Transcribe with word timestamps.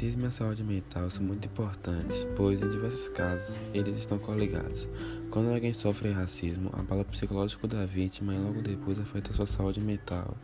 racismo 0.00 0.24
e 0.24 0.28
a 0.28 0.30
saúde 0.30 0.64
mental 0.64 1.10
são 1.10 1.22
muito 1.22 1.44
importantes, 1.46 2.26
pois 2.34 2.58
em 2.58 2.70
diversos 2.70 3.08
casos 3.10 3.60
eles 3.74 3.98
estão 3.98 4.18
coligados. 4.18 4.88
Quando 5.30 5.52
alguém 5.52 5.74
sofre 5.74 6.10
racismo, 6.10 6.70
abala 6.72 7.02
o 7.02 7.04
psicológico 7.04 7.68
da 7.68 7.84
vítima 7.84 8.34
e 8.34 8.38
logo 8.38 8.62
depois 8.62 8.98
afeta 8.98 9.30
a 9.30 9.34
sua 9.34 9.46
saúde 9.46 9.78
mental. 9.78 10.34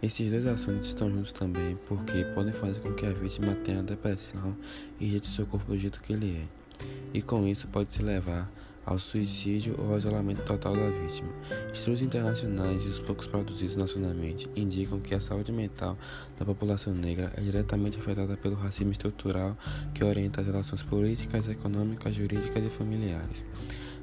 Esses 0.00 0.30
dois 0.30 0.46
assuntos 0.46 0.86
estão 0.86 1.10
juntos 1.10 1.32
também 1.32 1.76
porque 1.88 2.26
podem 2.26 2.52
fazer 2.52 2.78
com 2.78 2.94
que 2.94 3.04
a 3.04 3.10
vítima 3.10 3.56
tenha 3.56 3.82
depressão 3.82 4.56
e 5.00 5.06
rejeite 5.06 5.34
seu 5.34 5.46
corpo 5.46 5.72
do 5.72 5.76
jeito 5.76 6.00
que 6.00 6.12
ele 6.12 6.36
é. 6.36 6.86
E 7.12 7.20
com 7.20 7.44
isso 7.44 7.66
pode 7.66 7.92
se 7.92 8.02
levar 8.02 8.48
ao 8.86 9.00
suicídio 9.00 9.74
ou 9.78 9.92
ao 9.92 9.98
isolamento 9.98 10.42
total 10.44 10.74
da 10.74 10.88
vítima. 10.90 11.28
Estudos 11.74 12.00
internacionais 12.00 12.82
e 12.84 12.88
os 12.88 13.00
poucos 13.00 13.26
produzidos 13.26 13.76
nacionalmente 13.76 14.48
indicam 14.54 15.00
que 15.00 15.12
a 15.12 15.20
saúde 15.20 15.50
mental 15.50 15.98
da 16.38 16.44
população 16.44 16.94
negra 16.94 17.32
é 17.36 17.40
diretamente 17.40 17.98
afetada 17.98 18.36
pelo 18.36 18.54
racismo 18.54 18.92
estrutural 18.92 19.58
que 19.92 20.04
orienta 20.04 20.40
as 20.40 20.46
relações 20.46 20.82
políticas, 20.82 21.48
econômicas, 21.48 22.14
jurídicas 22.14 22.64
e 22.64 22.70
familiares. 22.70 23.44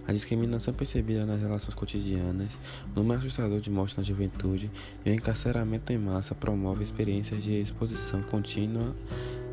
A 0.06 0.12
discriminação 0.12 0.74
percebida 0.74 1.26
nas 1.26 1.40
relações 1.40 1.74
cotidianas, 1.74 2.60
o 2.94 3.00
número 3.00 3.20
assustador 3.20 3.62
de 3.62 3.72
mortes 3.72 3.96
na 3.96 4.04
juventude 4.04 4.70
e 5.06 5.10
o 5.10 5.14
encarceramento 5.14 5.94
em 5.94 5.98
massa 5.98 6.36
promove 6.36 6.84
experiências 6.84 7.42
de 7.42 7.62
exposição 7.62 8.22
contínua 8.22 8.94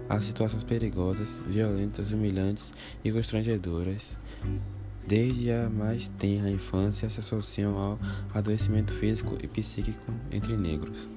a 0.09 0.21
situações 0.21 0.65
perigosas, 0.65 1.29
violentas, 1.47 2.11
humilhantes 2.11 2.73
e 3.05 3.13
constrangedoras 3.13 4.03
desde 5.07 5.51
a 5.51 5.69
mais 5.69 6.09
tenra 6.19 6.51
infância 6.51 7.09
se 7.11 7.21
associam 7.21 7.77
ao 7.79 7.99
adoecimento 8.35 8.93
físico 8.95 9.37
e 9.43 9.47
psíquico 9.47 10.13
entre 10.31 10.57
negros. 10.57 11.09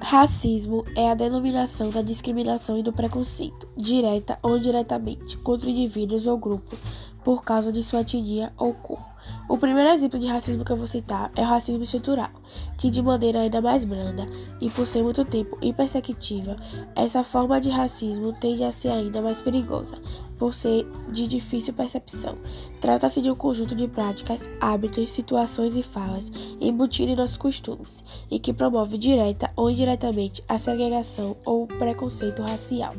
Racismo 0.00 0.84
é 0.94 1.10
a 1.10 1.14
denominação 1.14 1.88
da 1.88 2.02
discriminação 2.02 2.78
e 2.78 2.82
do 2.82 2.92
preconceito, 2.92 3.66
direta 3.74 4.38
ou 4.42 4.58
indiretamente, 4.58 5.38
contra 5.38 5.70
indivíduos 5.70 6.26
ou 6.26 6.36
grupos 6.36 6.78
por 7.24 7.42
causa 7.42 7.72
de 7.72 7.82
sua 7.82 8.02
etnia 8.02 8.52
ou 8.56 8.74
cor 8.74 9.14
o 9.48 9.58
primeiro 9.58 9.90
exemplo 9.90 10.18
de 10.18 10.26
racismo 10.26 10.64
que 10.64 10.72
eu 10.72 10.76
vou 10.76 10.86
citar 10.86 11.30
é 11.36 11.42
o 11.42 11.46
racismo 11.46 11.82
estrutural, 11.82 12.30
que 12.78 12.90
de 12.90 13.02
maneira 13.02 13.40
ainda 13.40 13.60
mais 13.60 13.84
branda 13.84 14.26
e 14.60 14.70
por 14.70 14.86
ser 14.86 15.02
muito 15.02 15.24
tempo 15.24 15.58
imperceptível, 15.60 16.56
essa 16.96 17.22
forma 17.22 17.60
de 17.60 17.68
racismo 17.68 18.32
tende 18.32 18.64
a 18.64 18.72
ser 18.72 18.88
ainda 18.88 19.20
mais 19.20 19.42
perigosa, 19.42 19.96
por 20.38 20.54
ser 20.54 20.86
de 21.10 21.28
difícil 21.28 21.74
percepção. 21.74 22.38
Trata-se 22.80 23.20
de 23.20 23.30
um 23.30 23.34
conjunto 23.34 23.74
de 23.74 23.86
práticas, 23.86 24.48
hábitos, 24.60 25.10
situações 25.10 25.76
e 25.76 25.82
falas 25.82 26.32
embutidos 26.60 27.12
em 27.12 27.16
nossos 27.16 27.36
costumes 27.36 28.02
e 28.30 28.38
que 28.38 28.52
promove 28.52 28.96
direta 28.96 29.50
ou 29.56 29.70
indiretamente 29.70 30.42
a 30.48 30.56
segregação 30.56 31.36
ou 31.44 31.66
preconceito 31.66 32.42
racial. 32.42 32.94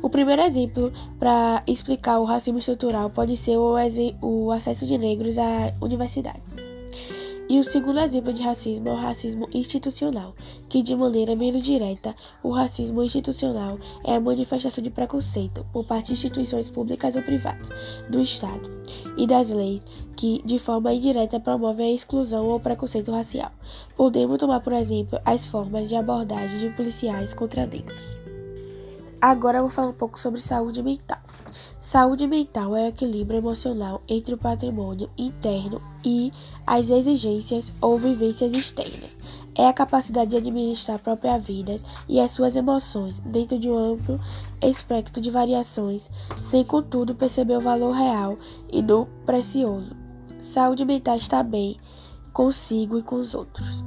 O 0.00 0.08
primeiro 0.08 0.42
exemplo 0.42 0.92
para 1.18 1.62
explicar 1.66 2.18
o 2.20 2.24
racismo 2.24 2.58
estrutural 2.58 3.10
pode 3.10 3.36
ser 3.36 3.56
o, 3.56 3.74
o 4.22 4.52
acesso 4.52 4.86
de 4.86 4.96
negros 4.96 5.36
a 5.38 5.72
universidades. 5.82 6.56
E 7.50 7.58
o 7.58 7.64
segundo 7.64 7.98
exemplo 7.98 8.30
de 8.30 8.42
racismo 8.42 8.90
é 8.90 8.92
o 8.92 8.96
racismo 8.96 9.48
institucional, 9.54 10.34
que 10.68 10.82
de 10.82 10.94
maneira 10.94 11.34
menos 11.34 11.62
direta, 11.62 12.14
o 12.42 12.50
racismo 12.50 13.02
institucional 13.02 13.78
é 14.04 14.16
a 14.16 14.20
manifestação 14.20 14.84
de 14.84 14.90
preconceito 14.90 15.64
por 15.72 15.86
parte 15.86 16.08
de 16.08 16.12
instituições 16.12 16.68
públicas 16.68 17.16
ou 17.16 17.22
privadas, 17.22 17.70
do 18.10 18.20
Estado 18.20 18.70
e 19.16 19.26
das 19.26 19.50
leis 19.50 19.82
que, 20.14 20.42
de 20.44 20.58
forma 20.58 20.92
indireta, 20.92 21.40
promovem 21.40 21.90
a 21.90 21.94
exclusão 21.94 22.46
ou 22.46 22.60
preconceito 22.60 23.10
racial. 23.10 23.50
Podemos 23.96 24.36
tomar, 24.36 24.60
por 24.60 24.74
exemplo, 24.74 25.18
as 25.24 25.46
formas 25.46 25.88
de 25.88 25.96
abordagem 25.96 26.58
de 26.58 26.76
policiais 26.76 27.32
contra 27.32 27.66
negros. 27.66 28.27
Agora 29.20 29.58
eu 29.58 29.62
vou 29.62 29.70
falar 29.70 29.88
um 29.88 29.92
pouco 29.92 30.18
sobre 30.18 30.40
saúde 30.40 30.80
mental. 30.80 31.18
Saúde 31.80 32.24
mental 32.26 32.76
é 32.76 32.84
o 32.84 32.88
equilíbrio 32.88 33.38
emocional 33.38 34.00
entre 34.08 34.34
o 34.34 34.38
patrimônio 34.38 35.10
interno 35.18 35.82
e 36.04 36.32
as 36.64 36.88
exigências 36.88 37.72
ou 37.80 37.98
vivências 37.98 38.52
externas. 38.52 39.18
É 39.56 39.66
a 39.66 39.72
capacidade 39.72 40.30
de 40.30 40.36
administrar 40.36 40.96
a 40.96 41.02
própria 41.02 41.36
vida 41.36 41.74
e 42.08 42.20
as 42.20 42.30
suas 42.30 42.54
emoções 42.54 43.18
dentro 43.20 43.58
de 43.58 43.68
um 43.68 43.76
amplo 43.76 44.20
espectro 44.62 45.20
de 45.20 45.32
variações, 45.32 46.10
sem 46.48 46.62
contudo 46.62 47.14
perceber 47.14 47.56
o 47.56 47.60
valor 47.60 47.92
real 47.92 48.38
e 48.72 48.80
do 48.80 49.06
precioso. 49.26 49.96
Saúde 50.40 50.84
mental 50.84 51.16
está 51.16 51.42
bem 51.42 51.76
consigo 52.32 52.96
e 52.96 53.02
com 53.02 53.16
os 53.16 53.34
outros. 53.34 53.84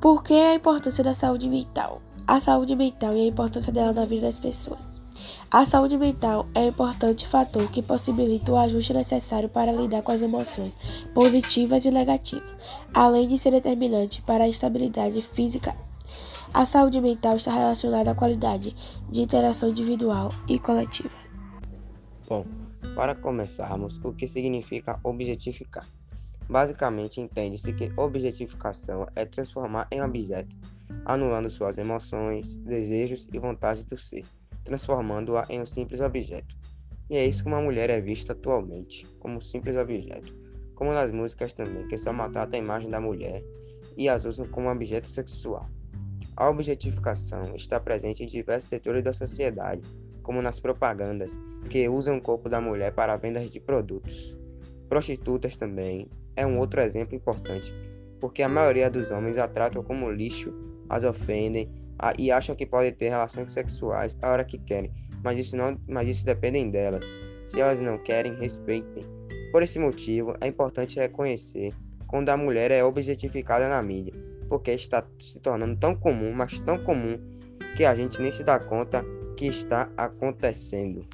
Por 0.00 0.24
que 0.24 0.34
a 0.34 0.56
importância 0.56 1.04
da 1.04 1.14
saúde 1.14 1.48
mental? 1.48 2.02
A 2.26 2.40
saúde 2.40 2.76
mental 2.76 3.14
e 3.14 3.20
a 3.22 3.26
importância 3.26 3.72
dela 3.72 3.92
na 3.92 4.04
vida 4.04 4.22
das 4.22 4.38
pessoas. 4.38 5.02
A 5.50 5.66
saúde 5.66 5.98
mental 5.98 6.46
é 6.54 6.60
um 6.60 6.68
importante 6.68 7.26
fator 7.26 7.70
que 7.70 7.82
possibilita 7.82 8.52
o 8.52 8.56
ajuste 8.56 8.94
necessário 8.94 9.48
para 9.48 9.72
lidar 9.72 10.02
com 10.02 10.12
as 10.12 10.22
emoções 10.22 10.78
positivas 11.14 11.84
e 11.84 11.90
negativas, 11.90 12.50
além 12.94 13.28
de 13.28 13.38
ser 13.38 13.50
determinante 13.50 14.22
para 14.22 14.44
a 14.44 14.48
estabilidade 14.48 15.20
física. 15.20 15.76
A 16.54 16.64
saúde 16.64 17.00
mental 17.00 17.36
está 17.36 17.52
relacionada 17.52 18.10
à 18.10 18.14
qualidade 18.14 18.74
de 19.10 19.20
interação 19.20 19.70
individual 19.70 20.30
e 20.48 20.58
coletiva. 20.58 21.16
Bom, 22.28 22.46
para 22.94 23.14
começarmos, 23.14 23.98
o 24.04 24.12
que 24.12 24.26
significa 24.26 24.98
objetificar? 25.02 25.86
Basicamente, 26.48 27.20
entende-se 27.20 27.72
que 27.72 27.92
objetificação 27.96 29.06
é 29.16 29.24
transformar 29.24 29.86
em 29.90 30.02
objeto 30.02 30.54
anulando 31.04 31.50
suas 31.50 31.78
emoções, 31.78 32.58
desejos 32.58 33.28
e 33.32 33.38
vontades 33.38 33.84
do 33.84 33.98
ser, 33.98 34.24
transformando-a 34.64 35.46
em 35.48 35.60
um 35.60 35.66
simples 35.66 36.00
objeto. 36.00 36.56
E 37.10 37.16
é 37.16 37.26
isso 37.26 37.42
que 37.42 37.48
uma 37.48 37.60
mulher 37.60 37.90
é 37.90 38.00
vista 38.00 38.32
atualmente, 38.32 39.06
como 39.18 39.36
um 39.36 39.40
simples 39.40 39.76
objeto, 39.76 40.34
como 40.74 40.92
nas 40.92 41.10
músicas 41.10 41.52
também, 41.52 41.86
que 41.88 41.98
só 41.98 42.12
maltratam 42.12 42.58
a 42.58 42.62
imagem 42.62 42.88
da 42.88 43.00
mulher 43.00 43.44
e 43.96 44.08
as 44.08 44.24
usam 44.24 44.46
como 44.46 44.70
objeto 44.70 45.08
sexual. 45.08 45.68
A 46.36 46.48
objetificação 46.48 47.54
está 47.54 47.78
presente 47.78 48.22
em 48.22 48.26
diversos 48.26 48.70
setores 48.70 49.04
da 49.04 49.12
sociedade, 49.12 49.82
como 50.22 50.40
nas 50.40 50.58
propagandas, 50.58 51.38
que 51.68 51.88
usam 51.88 52.16
o 52.16 52.22
corpo 52.22 52.48
da 52.48 52.60
mulher 52.60 52.92
para 52.92 53.16
vendas 53.16 53.50
de 53.50 53.60
produtos. 53.60 54.36
Prostitutas 54.88 55.56
também 55.56 56.08
é 56.34 56.46
um 56.46 56.58
outro 56.58 56.80
exemplo 56.80 57.14
importante, 57.14 57.74
porque 58.18 58.42
a 58.42 58.48
maioria 58.48 58.90
dos 58.90 59.10
homens 59.10 59.36
a 59.36 59.46
tratam 59.46 59.82
como 59.82 60.10
lixo 60.10 60.71
as 60.92 61.04
ofendem 61.04 61.70
a, 61.98 62.12
e 62.18 62.30
acham 62.30 62.54
que 62.54 62.66
podem 62.66 62.92
ter 62.92 63.08
relações 63.08 63.50
sexuais 63.50 64.18
a 64.20 64.30
hora 64.30 64.44
que 64.44 64.58
querem, 64.58 64.92
mas 65.24 65.38
isso, 65.38 65.56
não, 65.56 65.80
mas 65.88 66.06
isso 66.06 66.24
dependem 66.26 66.70
delas. 66.70 67.18
Se 67.46 67.60
elas 67.60 67.80
não 67.80 67.96
querem, 67.98 68.34
respeitem. 68.34 69.02
Por 69.50 69.62
esse 69.62 69.78
motivo, 69.78 70.34
é 70.40 70.46
importante 70.46 70.98
reconhecer 70.98 71.72
quando 72.06 72.28
a 72.28 72.36
mulher 72.36 72.70
é 72.70 72.84
objetificada 72.84 73.68
na 73.68 73.82
mídia, 73.82 74.12
porque 74.48 74.70
está 74.72 75.02
se 75.18 75.40
tornando 75.40 75.76
tão 75.76 75.94
comum, 75.94 76.30
mas 76.32 76.60
tão 76.60 76.78
comum, 76.84 77.18
que 77.74 77.86
a 77.86 77.94
gente 77.94 78.20
nem 78.20 78.30
se 78.30 78.44
dá 78.44 78.58
conta 78.58 79.02
que 79.36 79.46
está 79.46 79.90
acontecendo. 79.96 81.06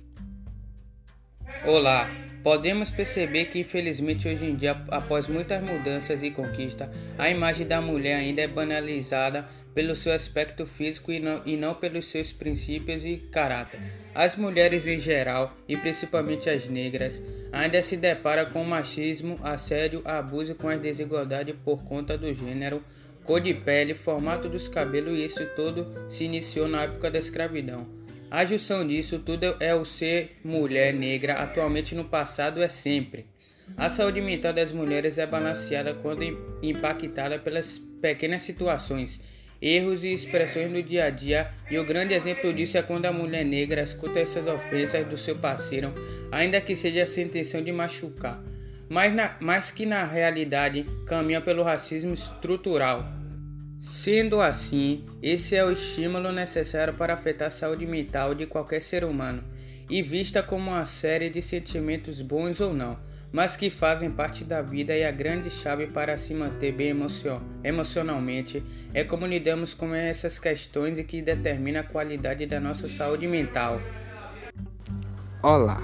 Olá, 1.64 2.08
podemos 2.42 2.90
perceber 2.90 3.46
que 3.46 3.60
infelizmente 3.60 4.26
hoje 4.28 4.44
em 4.44 4.56
dia, 4.56 4.72
após 4.90 5.28
muitas 5.28 5.62
mudanças 5.62 6.22
e 6.22 6.30
conquistas, 6.30 6.88
a 7.16 7.30
imagem 7.30 7.66
da 7.66 7.80
mulher 7.80 8.16
ainda 8.16 8.42
é 8.42 8.48
banalizada 8.48 9.48
pelo 9.78 9.94
seu 9.94 10.12
aspecto 10.12 10.66
físico 10.66 11.12
e 11.12 11.20
não, 11.20 11.40
e 11.46 11.56
não 11.56 11.72
pelos 11.72 12.06
seus 12.06 12.32
princípios 12.32 13.04
e 13.04 13.16
caráter. 13.30 13.78
As 14.12 14.34
mulheres 14.34 14.88
em 14.88 14.98
geral, 14.98 15.56
e 15.68 15.76
principalmente 15.76 16.50
as 16.50 16.68
negras, 16.68 17.22
ainda 17.52 17.80
se 17.80 17.96
deparam 17.96 18.50
com 18.50 18.64
machismo, 18.64 19.38
assédio, 19.40 20.02
abuso 20.04 20.56
com 20.56 20.68
as 20.68 20.80
desigualdades 20.80 21.54
por 21.64 21.84
conta 21.84 22.18
do 22.18 22.34
gênero, 22.34 22.82
cor 23.22 23.40
de 23.40 23.54
pele, 23.54 23.94
formato 23.94 24.48
dos 24.48 24.66
cabelos 24.66 25.16
e 25.16 25.24
isso 25.24 25.46
tudo 25.54 25.86
se 26.08 26.24
iniciou 26.24 26.66
na 26.66 26.82
época 26.82 27.08
da 27.08 27.20
escravidão. 27.20 27.86
A 28.32 28.44
junção 28.44 28.84
disso 28.84 29.20
tudo 29.20 29.54
é 29.60 29.76
o 29.76 29.84
ser 29.84 30.38
mulher 30.42 30.92
negra, 30.92 31.34
atualmente 31.34 31.94
no 31.94 32.04
passado 32.04 32.60
é 32.60 32.68
sempre. 32.68 33.26
A 33.76 33.88
saúde 33.88 34.20
mental 34.20 34.52
das 34.52 34.72
mulheres 34.72 35.18
é 35.18 35.26
balanceada 35.26 35.94
quando 35.94 36.24
impactada 36.64 37.38
pelas 37.38 37.80
pequenas 38.00 38.42
situações, 38.42 39.20
erros 39.60 40.04
e 40.04 40.12
expressões 40.12 40.70
do 40.70 40.82
dia 40.82 41.04
a 41.04 41.10
dia, 41.10 41.50
e 41.70 41.78
o 41.78 41.84
grande 41.84 42.14
exemplo 42.14 42.52
disso 42.52 42.78
é 42.78 42.82
quando 42.82 43.06
a 43.06 43.12
mulher 43.12 43.44
negra 43.44 43.82
escuta 43.82 44.20
essas 44.20 44.46
ofensas 44.46 45.06
do 45.06 45.16
seu 45.16 45.36
parceiro, 45.36 45.92
ainda 46.30 46.60
que 46.60 46.76
seja 46.76 47.04
sem 47.06 47.26
intenção 47.26 47.62
de 47.62 47.72
machucar, 47.72 48.42
mas, 48.88 49.12
na, 49.12 49.36
mas 49.40 49.70
que 49.70 49.84
na 49.84 50.04
realidade 50.04 50.86
caminha 51.06 51.40
pelo 51.40 51.62
racismo 51.62 52.14
estrutural. 52.14 53.04
Sendo 53.78 54.40
assim, 54.40 55.04
esse 55.22 55.54
é 55.54 55.64
o 55.64 55.70
estímulo 55.70 56.32
necessário 56.32 56.94
para 56.94 57.14
afetar 57.14 57.48
a 57.48 57.50
saúde 57.50 57.86
mental 57.86 58.34
de 58.34 58.46
qualquer 58.46 58.82
ser 58.82 59.04
humano, 59.04 59.44
e 59.90 60.02
vista 60.02 60.42
como 60.42 60.70
uma 60.70 60.84
série 60.84 61.30
de 61.30 61.40
sentimentos 61.40 62.20
bons 62.20 62.60
ou 62.60 62.74
não, 62.74 62.98
mas 63.32 63.56
que 63.56 63.70
fazem 63.70 64.10
parte 64.10 64.44
da 64.44 64.62
vida 64.62 64.96
e 64.96 65.04
a 65.04 65.10
grande 65.10 65.50
chave 65.50 65.86
para 65.86 66.16
se 66.16 66.32
manter 66.32 66.72
bem 66.72 66.94
emocionalmente 67.62 68.62
é 68.94 69.04
como 69.04 69.26
lidamos 69.26 69.74
com 69.74 69.94
essas 69.94 70.38
questões 70.38 70.98
e 70.98 71.04
que 71.04 71.20
determina 71.20 71.80
a 71.80 71.84
qualidade 71.84 72.46
da 72.46 72.58
nossa 72.58 72.88
saúde 72.88 73.26
mental. 73.26 73.80
Olá! 75.42 75.82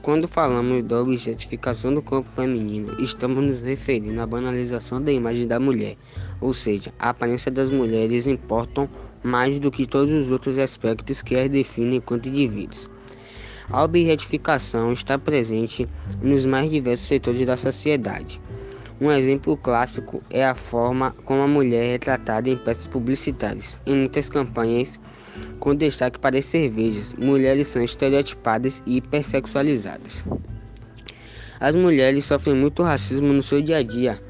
Quando 0.00 0.28
falamos 0.28 0.84
da 0.84 1.00
objetificação 1.00 1.92
do 1.92 2.00
corpo 2.00 2.30
feminino, 2.30 2.96
estamos 3.00 3.44
nos 3.44 3.60
referindo 3.60 4.20
à 4.20 4.26
banalização 4.26 5.02
da 5.02 5.10
imagem 5.10 5.48
da 5.48 5.58
mulher, 5.58 5.96
ou 6.40 6.52
seja, 6.52 6.94
a 6.96 7.08
aparência 7.08 7.50
das 7.50 7.72
mulheres 7.72 8.24
importam 8.24 8.88
mais 9.24 9.58
do 9.58 9.68
que 9.68 9.84
todos 9.84 10.12
os 10.12 10.30
outros 10.30 10.60
aspectos 10.60 11.22
que 11.22 11.34
as 11.34 11.50
definem 11.50 11.96
enquanto 11.96 12.28
indivíduos. 12.28 12.88
A 13.70 13.82
objetificação 13.82 14.92
está 14.92 15.18
presente 15.18 15.88
nos 16.22 16.46
mais 16.46 16.70
diversos 16.70 17.08
setores 17.08 17.44
da 17.44 17.56
sociedade. 17.56 18.40
Um 19.00 19.10
exemplo 19.10 19.56
clássico 19.56 20.22
é 20.30 20.44
a 20.44 20.54
forma 20.54 21.10
como 21.24 21.42
a 21.42 21.48
mulher 21.48 21.84
é 21.84 21.92
retratada 21.92 22.48
em 22.48 22.56
peças 22.56 22.86
publicitárias. 22.86 23.78
Em 23.84 23.96
muitas 23.96 24.30
campanhas, 24.30 25.00
com 25.58 25.74
destaque 25.74 26.18
para 26.18 26.38
as 26.38 26.46
cervejas, 26.46 27.12
mulheres 27.14 27.66
são 27.66 27.82
estereotipadas 27.82 28.84
e 28.86 28.98
hipersexualizadas. 28.98 30.24
As 31.58 31.74
mulheres 31.74 32.24
sofrem 32.24 32.54
muito 32.54 32.84
racismo 32.84 33.32
no 33.32 33.42
seu 33.42 33.60
dia 33.60 33.78
a 33.78 33.82
dia, 33.82 34.22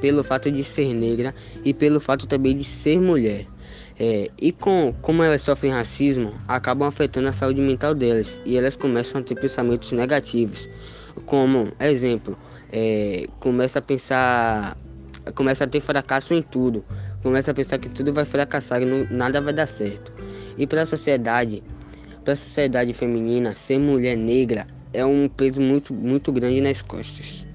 pelo 0.00 0.24
fato 0.24 0.50
de 0.50 0.64
ser 0.64 0.94
negra 0.94 1.34
e 1.64 1.74
pelo 1.74 2.00
fato 2.00 2.26
também 2.26 2.56
de 2.56 2.64
ser 2.64 2.98
mulher. 3.00 3.46
É, 4.00 4.30
e 4.40 4.52
com, 4.52 4.94
como 5.02 5.24
elas 5.24 5.42
sofrem 5.42 5.72
racismo, 5.72 6.32
acabam 6.46 6.86
afetando 6.86 7.28
a 7.28 7.32
saúde 7.32 7.60
mental 7.60 7.94
delas 7.94 8.40
e 8.44 8.56
elas 8.56 8.76
começam 8.76 9.20
a 9.20 9.24
ter 9.24 9.34
pensamentos 9.34 9.90
negativos. 9.90 10.68
Como, 11.26 11.72
exemplo, 11.80 12.38
é, 12.72 13.26
começa 13.40 13.80
a 13.80 13.82
pensar, 13.82 14.76
começa 15.34 15.64
a 15.64 15.66
ter 15.66 15.80
fracasso 15.80 16.32
em 16.32 16.42
tudo, 16.42 16.84
começa 17.24 17.50
a 17.50 17.54
pensar 17.54 17.78
que 17.78 17.88
tudo 17.88 18.12
vai 18.12 18.24
fracassar 18.24 18.82
e 18.82 18.84
não, 18.84 19.04
nada 19.10 19.40
vai 19.40 19.52
dar 19.52 19.66
certo. 19.66 20.12
E 20.56 20.64
para 20.64 20.82
a 20.82 20.86
sociedade, 20.86 21.60
para 22.22 22.34
a 22.34 22.36
sociedade 22.36 22.92
feminina, 22.92 23.56
ser 23.56 23.80
mulher 23.80 24.16
negra 24.16 24.64
é 24.92 25.04
um 25.04 25.28
peso 25.28 25.60
muito, 25.60 25.92
muito 25.92 26.30
grande 26.30 26.60
nas 26.60 26.82
costas. 26.82 27.47